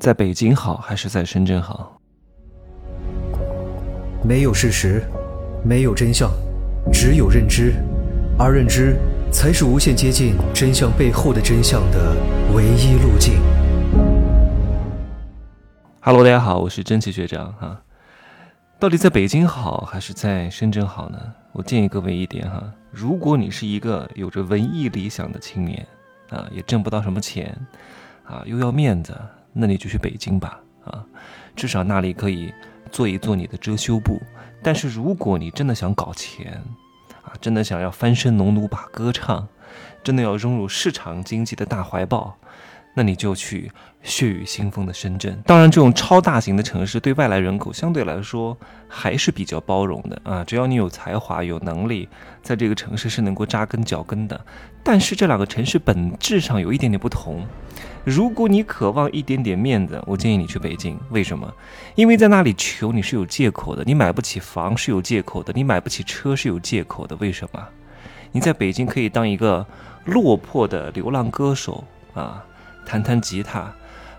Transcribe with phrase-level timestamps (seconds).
[0.00, 2.00] 在北京好还是在深圳好？
[4.24, 5.02] 没有事实，
[5.62, 6.30] 没有真相，
[6.90, 7.74] 只有认知，
[8.38, 8.96] 而认知
[9.30, 12.16] 才是无限接近真相背后的真相的
[12.54, 13.42] 唯一路径。
[16.00, 17.82] Hello，大家好，我是真奇学长哈。
[18.78, 21.18] 到底在北京好还是在深圳好呢？
[21.52, 25.86] 我建议各位一点哈，如果你是一个有着文艺理想的青年
[26.30, 27.54] 啊，也挣不到什么钱
[28.24, 29.14] 啊，又要面子。
[29.52, 31.04] 那你就去北京吧，啊，
[31.56, 32.52] 至少那里可以
[32.90, 34.20] 做一做你的遮羞布。
[34.62, 36.62] 但是如果你真的想搞钱，
[37.22, 39.48] 啊，真的想要翻身农奴把歌唱，
[40.02, 42.36] 真的要融入市场经济的大怀抱。
[42.94, 43.70] 那你就去
[44.02, 45.40] 血雨腥风的深圳。
[45.46, 48.56] 当然，这种超大型的城市对外来人口相对来说
[48.88, 52.08] 还是比较包容的啊，只要你有才华、有能力，
[52.42, 54.40] 在这个城市是能够扎根脚跟的。
[54.82, 57.46] 但是这两个城市本质上有一点点不同。
[58.02, 60.98] 如果你渴望一点点面子，我建议你去北京。
[61.10, 61.52] 为什么？
[61.94, 67.14] 因为在那里求你是有借口的，你买不起房是有借口的，你买不起车是有借口的。
[67.16, 67.62] 为什么？
[68.32, 69.64] 你在北京可以当一个
[70.06, 71.84] 落魄的流浪歌手
[72.14, 72.42] 啊。
[72.90, 73.60] 弹弹吉他，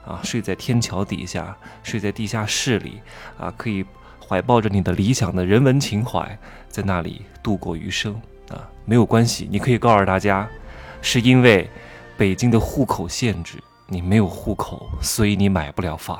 [0.06, 3.02] 啊，睡在天桥底下，睡在地下室里，
[3.38, 3.86] 啊，可以
[4.26, 8.14] 怀抱着你的理想的人文情怀，在那里度过余生，
[8.48, 10.48] 啊，没有关系，你可以告诉大家，
[11.02, 11.70] 是因为
[12.16, 16.18] 北京的户口限制，你没有户口，所以你买不了房。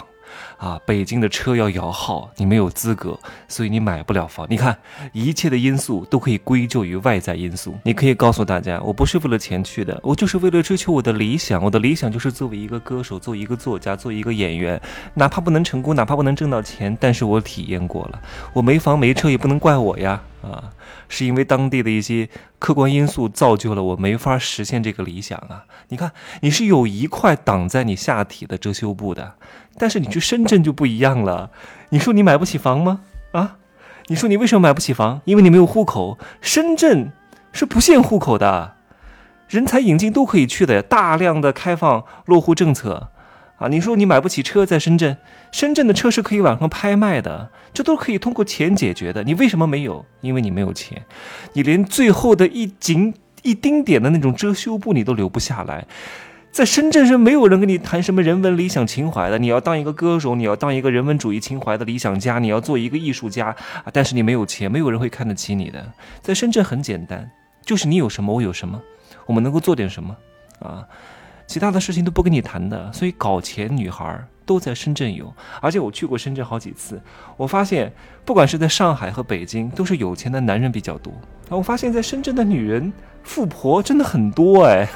[0.58, 4.46] 啊，北京的车要摇号，你没有资格，所以你买不了房。
[4.50, 4.78] 你看，
[5.12, 7.76] 一切的因素都可以归咎于外在因素。
[7.84, 11.64] 你可以告诉大家，我不是为了钱去的，我就是为了追求我的理想。
[11.64, 14.82] 我的理想就是作为一个歌手，做一个作家，做一个演员。
[15.14, 18.22] 哪怕不能成功，哪怕不能挣到钱，但是我体验过了。
[18.54, 20.22] 我没房没车也不能怪我呀。
[20.42, 20.70] 啊，
[21.08, 22.28] 是因为当地的一些
[22.60, 25.66] 客观因素造就了我没法实现这个理想啊！
[25.90, 26.12] 你看，
[26.42, 29.36] 你是有一块挡在你下体的遮羞布的，
[29.78, 31.52] 但是你去深圳就不一样了。
[31.90, 33.02] 你说你买不起房吗？
[33.32, 33.58] 啊，
[34.08, 35.22] 你说你为什么买不起房？
[35.26, 36.18] 因为你没有户口。
[36.42, 37.12] 深圳
[37.52, 38.76] 是不限户口的，
[39.48, 43.12] 人才引进都可以去的，大量的开放落户政策。
[43.62, 45.16] 啊，你说你买不起车，在深圳，
[45.52, 49.24] 深圳的车是可以网上拍卖的，这都可以通过钱解决的。
[49.24, 50.04] 你为什么没有？
[50.22, 51.06] 因为你没有钱，
[51.54, 53.14] 你连最后的一紧
[53.44, 55.86] 一丁点的那种遮羞布你都留不下来。
[56.52, 59.38] 在深圳是没有人跟你谈什么人文理想情怀的。
[59.38, 63.86] 你要当一个歌手，你要当一个人文主义情怀的理想家，你要做一个艺术家啊！
[63.94, 65.94] 但是你没有钱，没有人会看得起你的。
[66.22, 67.30] 在深圳很简单，
[67.64, 68.82] 就是你有什么我有什么，
[69.28, 70.18] 我们能够做点什么
[70.60, 70.84] 啊？
[71.52, 77.02] 其他的事情都不跟你谈的，所以搞钱女孩都在深圳有，而且我去过深圳好几次，
[77.36, 77.92] 我发现
[78.24, 81.12] 不管是在上海和北京，都是有钱的男人比较多。
[81.50, 84.88] 我发现在深圳的女人富婆真的很多哎，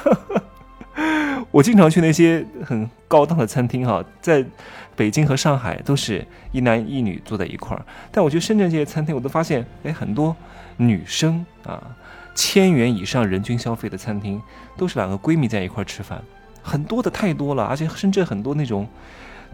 [1.52, 4.42] 我经常去那些很高档的餐厅哈，在
[4.96, 10.34] 北京和上海都是一男一女坐在一块儿，但我去深圳这些餐厅，我都发现哎很多
[10.78, 11.82] 女生啊，
[12.34, 14.40] 千元以上人均消费的餐厅
[14.74, 16.22] 都是两个闺蜜在一块儿吃饭。
[16.66, 18.88] 很多的太多了，而且深圳很多那种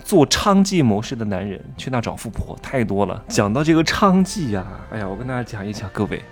[0.02, 3.22] 做娼妓模式的男人去那找富婆太多了。
[3.28, 6.22] 讲到这个娼妓呀，哎呀，我跟大家讲一讲，各位，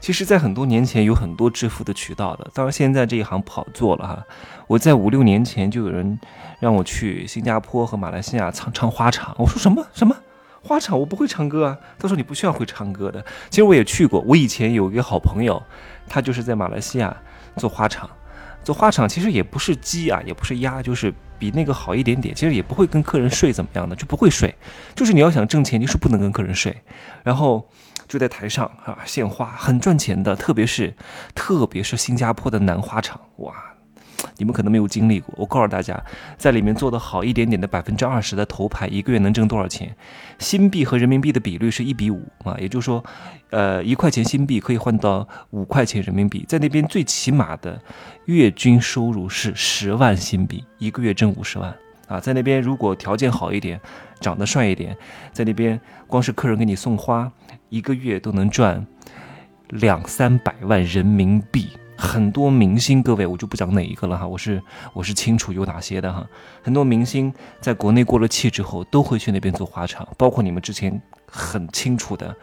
[0.00, 4.22] 其实，在很多年前有很多致富的渠道的，当然现在这一行不好做了哈。
[4.68, 6.18] 我在五六年前就有人
[6.60, 10.16] 让我去新加坡和马来西亚唱唱花场，我说什么什么
[10.62, 11.76] 花场，我不会唱歌啊。
[11.98, 13.24] 他说你不需要会唱歌的。
[13.50, 15.60] 其实我也去过，我以前有一个好朋友，
[16.08, 17.16] 他就是在马来西亚
[17.56, 18.08] 做花场。
[18.62, 22.34] 做花场其实也不是鸡啊，也不是鸭，就是比那个好一点点。
[22.34, 24.54] 其实也不会跟客人睡怎么样的，就不会睡。
[24.94, 26.76] 就是你要想挣钱，就是不能跟客人睡。
[27.22, 27.68] 然后
[28.06, 30.94] 就在台上啊献花，很赚钱的，特别是
[31.34, 33.54] 特别是新加坡的南花场，哇。
[34.40, 36.02] 你们可能没有经历过，我告诉大家，
[36.38, 39.94] 在里面做的好一点点的百分之二十的头牌，一个月能挣多少钱？
[40.38, 43.04] 新币和人民币的比率是一比五啊，也就是说，
[43.50, 47.78] 呃，一块钱新币可以换到五块钱人民币，在那边最起码的
[48.24, 51.76] 月均收入是十万新币，一个月挣五十万
[52.08, 53.78] 啊，在那边如果条件好一点，
[54.20, 54.96] 长得帅一点，
[55.34, 57.30] 在那边光是客人给你送花，
[57.68, 58.86] 一个月都能赚
[59.68, 61.68] 两三百万人民币。
[62.00, 64.60] 很多明星，各位我就不讲哪一个了哈，我是
[64.94, 66.26] 我是清楚有哪些的哈。
[66.62, 70.98] 很多明星在国内过了气之后，都会去那边做花场，包括你们之前
[71.30, 72.34] 很清楚的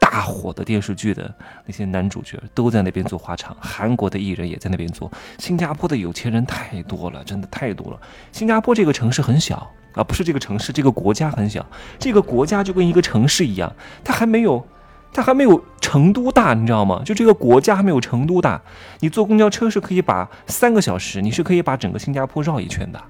[0.00, 1.32] 大火的电视剧的
[1.66, 3.54] 那些男主角都在那边做花场。
[3.60, 5.12] 韩国的艺人也在那边做。
[5.38, 8.00] 新加坡的有钱人太多了，真的太多了。
[8.32, 11.64] 新加坡这个城市很小啊，不是这个城市，这个国家很小。
[11.98, 13.70] 这个国家就跟一个城市一样，
[14.02, 14.66] 它还没有。
[15.14, 17.00] 它还没有成都大，你知道吗？
[17.04, 18.60] 就这个国家还没有成都大。
[18.98, 23.00] 你坐公交车是可以把三个小时，你是可以把整个新加坡绕一圈的。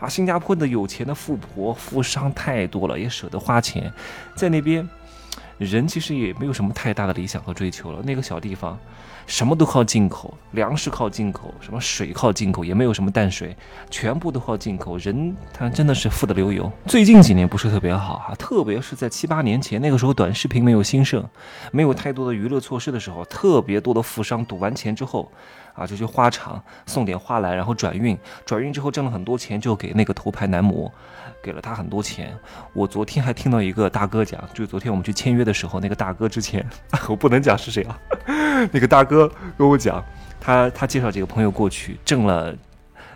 [0.00, 3.92] 啊，新加坡的有钱的富婆、富商太多了，也舍得花钱，
[4.34, 4.88] 在那边，
[5.58, 8.00] 人其实也没有什么太大的理想和追求了。
[8.02, 8.78] 那个小地方。
[9.24, 13.56] 什么都靠进口，粮食靠进口，什么水靠进口，也没有什么淡水，
[13.88, 14.98] 全部都靠进口。
[14.98, 16.70] 人他真的是富得流油。
[16.86, 21.24] 最近几年不是特别好哈，特别是在七八年前，那个时候短视频没有兴盛，
[21.70, 25.30] 没有太多的娱乐措施的时候，特别多的富商赌完钱之后，
[25.74, 30.92] 啊就去花场送点花来，然后转运，转运之后挣了很多钱，就给那个头牌男模。
[31.42, 32.32] 给了他很多钱。
[32.72, 36.64] 我昨天还听到一个大哥讲，就昨天我们去签约的时候，那个大哥之前
[37.10, 37.98] 我不能讲是谁啊。
[38.70, 39.28] 那个大哥
[39.58, 40.00] 跟我讲，
[40.40, 42.54] 他他介绍几个朋友过去，挣了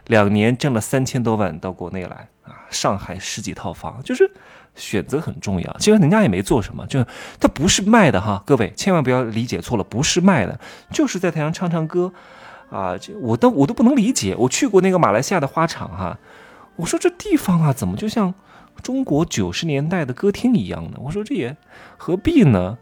[0.08, 4.28] 两年，挣了三千多万到国内来啊，上海十几套房，就是
[4.74, 5.76] 选择很重要。
[5.78, 7.04] 其实人家也没做什么，就
[7.38, 10.58] 他不是卖的哈，各位千万不要理解错了，不是卖的，
[10.90, 12.12] 就是在台上唱唱歌
[12.70, 12.96] 啊。
[12.98, 14.34] 这我都我都不能理解。
[14.38, 16.18] 我去过那个马来西亚的花场哈。
[16.76, 18.34] 我说这地方啊，怎么就像
[18.82, 20.98] 中国九十年代的歌厅一样呢？
[21.02, 21.56] 我说这也
[21.96, 22.76] 何必呢？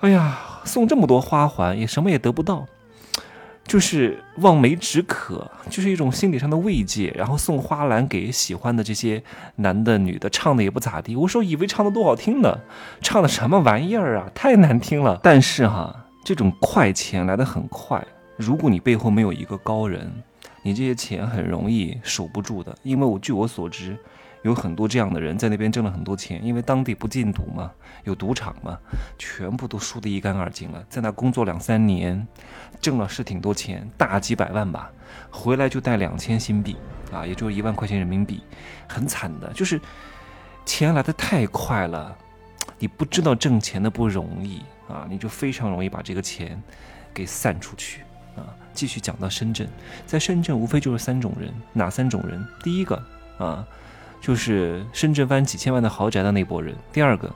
[0.00, 2.66] 哎呀，送这么多花环也什么也得不到，
[3.64, 7.12] 就是望梅止渴，就是一种心理上的慰藉。
[7.16, 9.22] 然后送花篮给喜欢的这些
[9.56, 11.16] 男的女的，唱的也不咋地。
[11.16, 12.60] 我说以为唱的多好听呢，
[13.00, 15.18] 唱的什么玩意儿啊，太难听了。
[15.22, 18.06] 但是哈，这种快钱来的很快，
[18.40, 20.10] 如果你背后没有一个高人。
[20.62, 23.96] 你这些钱很容易守不住的，因为我据我所知，
[24.42, 27.72] 有很多这样的人在那边挣了很多钱，因为当地不禁赌嘛，
[28.04, 28.78] 有赌场嘛，
[29.18, 30.84] 全部都输得一干二净了。
[30.90, 32.28] 在那工作两三年，
[32.78, 34.92] 挣了是挺多钱，大几百万吧，
[35.30, 36.76] 回来就带两千新币
[37.10, 38.42] 啊，也就是一万块钱人民币，
[38.86, 39.80] 很惨的，就是
[40.66, 42.14] 钱来的太快了，
[42.78, 44.60] 你不知道挣钱的不容易
[44.90, 46.62] 啊，你就非常容易把这个钱
[47.14, 48.02] 给散出去。
[48.72, 49.68] 继续讲到深圳，
[50.06, 52.46] 在深圳无非就是三种人，哪三种人？
[52.62, 53.02] 第一个
[53.38, 53.66] 啊，
[54.20, 57.30] 就是深圳湾几千万的豪宅的那波人；第二个，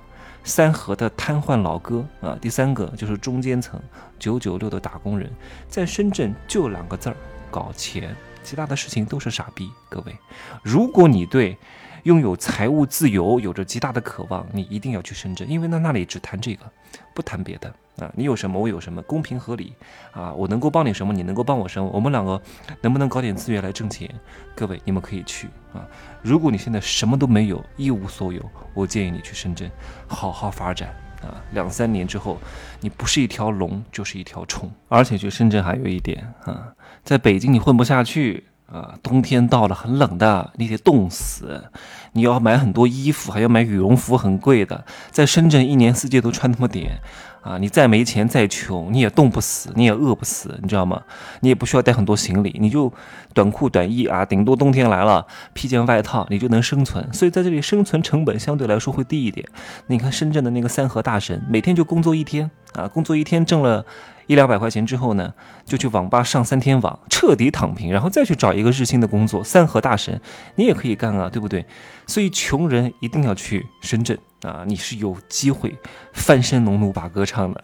[0.45, 3.81] 三河的瘫痪老哥啊；第三个就是中间层
[4.19, 5.31] 九九六的打工人。
[5.69, 7.17] 在深圳就两个字儿：
[7.51, 9.71] 搞钱，其他的事情都是傻逼。
[9.89, 10.17] 各位，
[10.63, 11.57] 如果你对
[12.05, 16.71] 拥有财务自由有着极大的渴望，你一定要去深圳，因为那那里只谈这个，
[17.15, 17.75] 不谈别的。
[17.99, 19.73] 啊，你有什么我有什么，公平合理
[20.13, 20.33] 啊！
[20.33, 22.41] 我能够帮你什么，你能够帮我什么，我们两个
[22.81, 24.13] 能不能搞点资源来挣钱？
[24.55, 25.87] 各位，你们可以去啊！
[26.21, 28.43] 如果你现在什么都没有，一无所有，
[28.75, 29.71] 我建议你去深圳
[30.09, 30.89] 好好发展
[31.23, 31.41] 啊！
[31.53, 32.39] 两三年之后，
[32.81, 34.69] 你不是一条龙就是一条虫。
[34.89, 36.75] 而且去深圳还有一点啊，
[37.05, 41.65] 在北京你混不下去啊，冬天到了很冷的，你得冻死，
[42.13, 44.85] 你要买很多衣服，还要买羽绒服，很贵的。
[45.11, 47.01] 在深圳一年四季都穿那么点。
[47.45, 51.03] 啊，你再没钱再穷，你也冻不死，你也饿不死，你知道吗？
[51.41, 52.91] 你也不需要带很多行李，你就
[53.35, 57.07] 短裤短衣啊，顶多冬天来了披件外套，你就能生存。
[57.13, 59.47] 所以在这里生存成本相对来说会低一点。
[59.89, 63.85] 你看深圳的那个三和大神，每天就工作一天啊，工作一天挣了
[64.27, 65.33] 一两百块钱之后呢，
[65.65, 69.43] 就去网吧上三天网，彻底躺平，然后再去找一个日薪的工作。
[69.45, 70.21] 三和大神，
[70.57, 71.65] 你也可以干啊，对不对？
[72.07, 74.19] 所以穷人一定要去深圳。
[74.43, 75.75] 啊，你是有机会
[76.13, 77.63] 翻身农奴把歌唱的，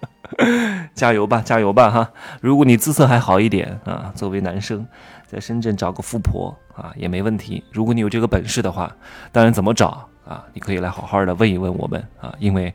[0.94, 2.10] 加油吧，加油吧哈！
[2.40, 4.86] 如果你姿色还好一点啊，作为男生，
[5.26, 7.62] 在深圳找个富婆啊也没问题。
[7.70, 8.90] 如果你有这个本事的话，
[9.32, 10.42] 当然怎么找啊？
[10.54, 12.72] 你可以来好好的问一问我们啊，因为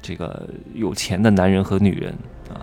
[0.00, 2.12] 这个有钱的男人和女人
[2.48, 2.60] 啊。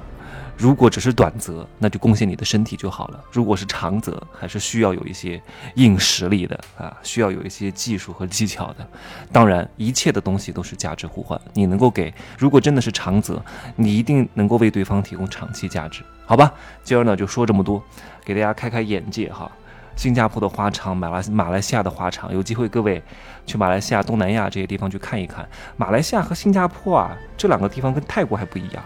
[0.57, 5.41] 如果只是短则，那就贡献你的身体就好了；如果是长则，还是需要有一些
[5.75, 8.87] 硬实力的啊，需要有一些技术和技巧的。
[9.33, 11.39] 当然，一切的东西都是价值互换。
[11.53, 13.43] 你能够给，如果真的是长则，
[13.75, 16.53] 你一定能够为对方提供长期价值，好吧？
[16.85, 17.83] 今儿呢就说这么多，
[18.23, 19.51] 给大家开开眼界哈。
[19.95, 23.01] 新加坡的花场，马来马来西亚的花场，有机会各位
[23.45, 25.47] 去马来西亚、东南亚这些地方去看一看。
[25.77, 28.83] 马来西亚和新加坡啊，这两个地方跟泰国还不一样。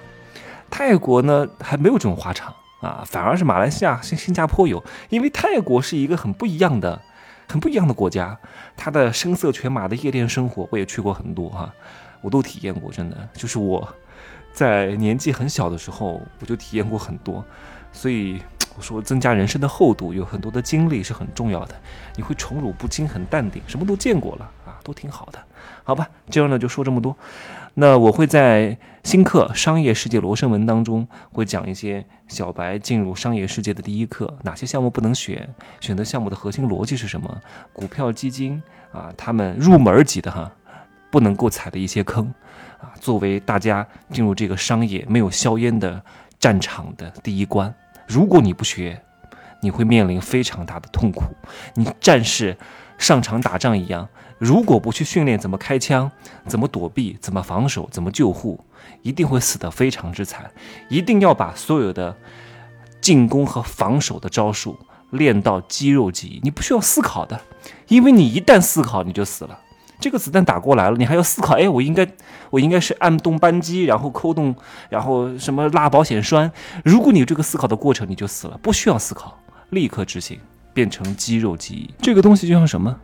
[0.70, 7.02] 泰国呢还没有这种花场啊，反而是马来西亚、新新加坡有，因为泰国是一个很不一样的、
[7.48, 8.38] 很不一样的国家，
[8.78, 11.74] 它的声色犬马的夜店生活我也去过很多哈，
[12.22, 13.86] 我都体验过，真的就是我
[14.54, 17.44] 在年纪很小的时候我就体验过很多，
[17.92, 18.40] 所以
[18.80, 21.76] 说增加人生的厚度，有很多的经历是很重要的，
[22.16, 25.40] 你会宠辱不惊，很淡定，什么都见过了啊，都挺好的，
[25.84, 27.16] 好吧，今儿呢就说这么多。
[27.76, 35.48] 那我会在新课《商业世界罗生门》当中会讲一些小白进入商业世界的第一课，哪些项目不能选，
[35.80, 40.52] 选择项目的核心逻辑是什么，股票基金啊，他们入门级的哈，
[41.10, 42.26] 不能够踩的一些坑
[42.82, 46.04] 啊，作为大家进入这个商业没有硝烟的
[46.38, 47.74] 战场的第一关，
[48.10, 49.00] 如果你不学，
[49.62, 51.26] 你会面临非常大的痛苦。
[51.76, 52.58] 你战士
[52.98, 56.12] 上场打仗一样，如果不去训练怎么开枪、
[56.48, 58.60] 怎么躲避、怎么防守、怎么救护，
[59.04, 60.50] 一定会死得非常之惨。
[60.90, 62.18] 一定要把所有的
[63.00, 64.76] 进攻和防守的招数
[65.12, 67.40] 练到肌肉记忆，你不需要思考的，
[67.90, 69.60] 因为你一旦思考，你就死了。
[70.00, 72.08] 这个子弹打过来了，你还要思考，哎，我应该，
[72.50, 74.56] 我应该是按动扳机，然后扣动，
[74.90, 76.52] 然后什么拉保险栓。
[76.86, 78.58] 如果你有这个思考的过程，你就死了。
[78.62, 79.38] 不需要思考，
[79.72, 80.40] 立刻执行，
[80.74, 81.94] 变成肌肉记忆。
[82.02, 82.96] 这个东西就像什么？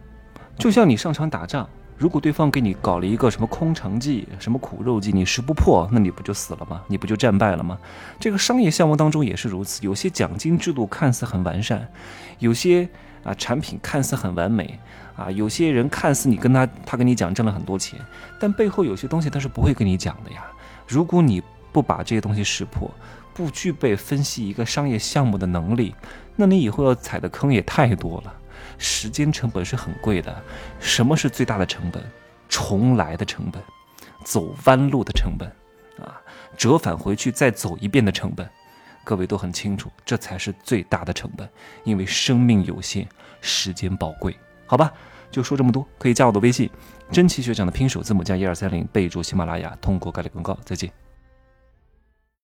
[0.57, 6.81] 就像你上场打仗，如果对方给你搞了一个什么空城计、什么苦肉计，你识不破，那你不就死了吗？
[6.87, 7.77] 你不就战败了吗？
[8.19, 11.87] 这个商业项目当中也是如此，有些奖金制度看似很完善，
[12.39, 12.87] 有些
[13.23, 14.79] 啊产品看似很完美。
[15.15, 17.97] 啊，有些人看似你跟他，他跟你讲挣了很多钱，
[18.37, 20.43] 但背后有些东西他是不会跟你讲的呀。
[20.85, 22.91] 如果你不把这些东西识破，
[23.33, 25.95] 不具备分析一个商业项目的能力，
[26.35, 28.33] 那你以后要踩的坑也太多了。
[28.77, 30.44] 时间成本是很贵的。
[30.79, 32.03] 什么是最大的成本？
[32.48, 33.62] 重来的成本，
[34.24, 35.50] 走弯路的成本，
[36.00, 36.22] 啊，
[36.55, 38.48] 折返回去再走一遍的成本。
[39.03, 41.50] 各位都很清楚，这才是最大的成本，
[41.84, 43.08] 因为生命有限，
[43.41, 44.38] 时间宝贵。
[44.67, 44.94] 好吧，
[45.32, 45.86] 就说这么多。
[45.98, 46.70] 可以加我的微信，
[47.12, 50.58] 真奇学长的拼手字母加一二三零，备注喜马拉雅，通过概率更高。
[50.63, 51.04] 再见。